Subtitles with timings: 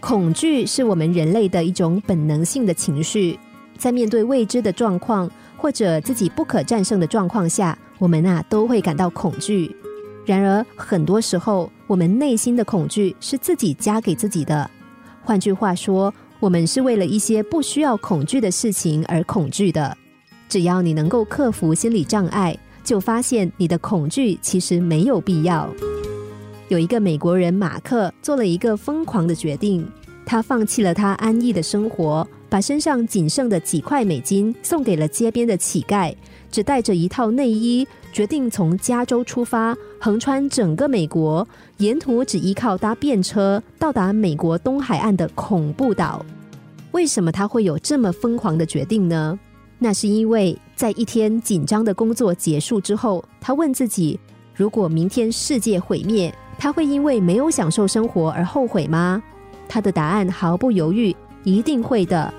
[0.00, 3.38] 恐惧是我们人类的一种本能性的情绪，
[3.76, 9.74] 在面对未知的状况或者自己不可战胜的状况下，我们啊都会感到恐惧。
[10.24, 14.68] 然而，很多时候我们内心的恐惧是自己加给自己的。
[15.22, 19.96] 换句话说，我们是为了一些不需要恐惧的事情而恐惧的。
[20.48, 25.68] 只要你能够克服心理障碍，就发现你的恐惧其实没有必要。
[26.70, 29.84] 有一个美国人马克做了一个疯狂的决定，
[30.24, 36.14] 他放弃了他安逸的生活，把身上仅剩的几块美金送给了街边的乞丐，
[36.48, 41.46] 只带着一套内衣，决定从加州出发，横穿整个美国，
[41.78, 46.24] 沿途只依靠搭便车到达美国东海岸的恐怖岛。
[46.92, 49.36] 为什么他会有这么疯狂的决定呢？
[49.80, 54.20] 那是因为在一天紧张的工作结束之后，他问自己：
[54.54, 56.32] 如果明天世界毁灭？
[56.60, 59.22] 他会因为没有享受生活而后悔吗？
[59.66, 62.32] 他的答案毫不犹豫，一定会的。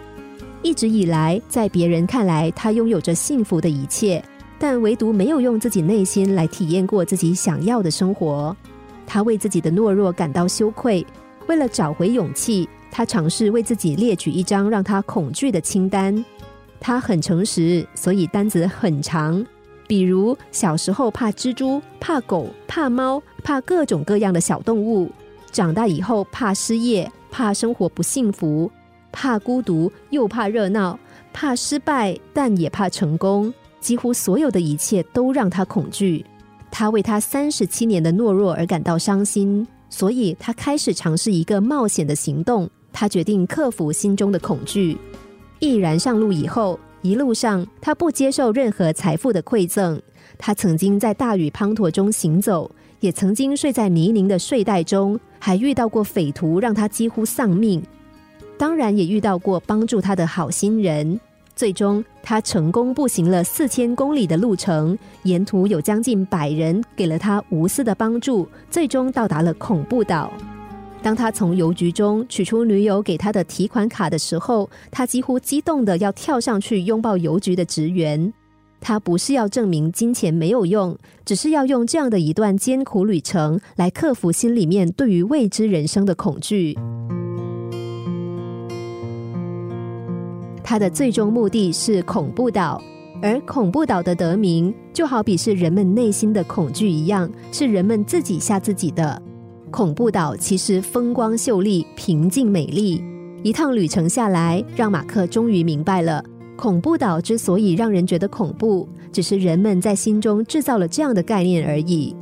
[0.61, 4.23] 一直以来，在别人看来，他拥有着幸福的一切，
[4.59, 8.55] 但唯独没有用自己内心来体验过自己想要的生活。
[9.07, 11.03] 他为自己的懦弱感到羞愧。
[11.47, 16.23] 为了找回勇气，他尝试为自己列举一张让他恐惧的清单。
[16.79, 19.43] 他很诚实，所以单子很长。
[19.87, 25.07] 比如小时候怕蜘蛛、怕狗、怕猫、怕各种各样的小动物；
[25.51, 28.71] 长大以后怕失业、怕生活不幸福、
[29.11, 30.97] 怕孤独，又怕热闹、
[31.33, 33.53] 怕失败，但也怕成功。
[33.79, 36.25] 几乎所有的一切都让他恐惧。
[36.69, 42.69] 他为他三十七年的懦弱而感到伤心，所以他开始尝试一个冒险的行动。
[42.93, 44.97] 他决定克服心中的恐惧，
[45.59, 46.79] 毅然上路以后。
[47.03, 49.99] 一路上，他不接受任何财富的馈赠。
[50.37, 52.69] 他曾经在大雨滂沱中行走，
[53.01, 57.83] 也曾经睡在泥泞的睡袋中，还遇到过匪徒，让他几乎丧命。
[58.57, 61.19] 当然，也遇到过帮助他的好心人。
[61.55, 70.31] 最终，他成功步行了四千公里的路程，沿途有将近百人给了他无私的帮助，最终到达了恐怖岛。
[71.01, 78.31] 当他从邮局中取出女友给他的提款卡的时候，他几乎激动的要跳上去拥抱邮局的职员。
[78.81, 86.75] 他不是要证明金钱没有用，只是要用这样的一段艰苦旅程来克服心里面对于未知人生的恐惧。
[90.63, 92.81] 他的最终目的是恐怖岛，
[93.21, 99.21] 而恐怖岛的得名就好比是人们内心的恐惧一样，是人们自己吓自己的。
[99.69, 103.03] 恐怖岛其实风光秀丽、平静美丽。
[103.43, 106.23] 一趟旅程下来，让马克终于明白了，
[106.61, 112.15] 恐怖岛之所以让人觉得恐怖，只是人们在心中制造了这样的概念而已。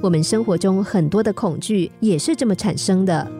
[0.00, 3.30] 我们生活中很多的恐惧也是这么产生的。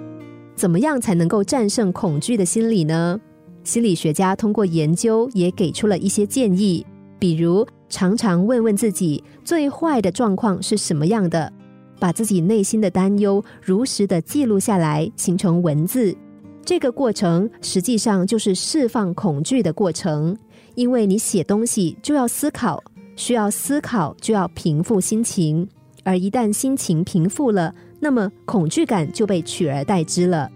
[0.55, 3.21] 怎么样才能够战胜恐惧的心理呢？
[3.65, 6.87] 心理学家通过研究也给出了一些建议，
[7.19, 11.53] 比如常常问问自己，最坏的状况是什么样的。
[11.99, 16.17] 把自己内心的担忧如实的记录下来，形成文字。
[16.65, 20.37] 这个过程实际上就是释放恐惧的过程，
[20.75, 22.83] 因为你写东西就要思考，
[23.17, 25.69] 需要思考就要平复心情，
[26.05, 30.49] 而一旦心情平复了，那么恐惧感就被取而代之了。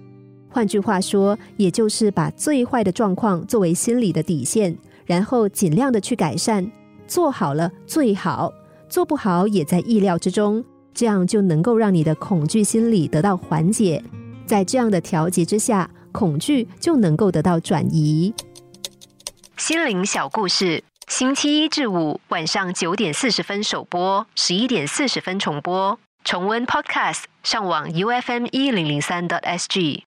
[0.49, 6.71] 换句话说，也就是把最坏的状况作为心理的底线，然后尽量的去改善，
[7.07, 8.53] 做好了最好，
[8.89, 10.65] 做不好也在意料之中。
[10.95, 14.03] 这样就能够让你的恐惧心理得到缓解，
[14.47, 18.33] 在这样的调节之下，恐惧就能够得到转移。
[19.57, 25.99] 心灵小故事，星期一至五晚上九点四十分首播，十一点四十分重播。
[26.25, 30.06] 重温 Podcast，上网 U F M 一零零三 t S G。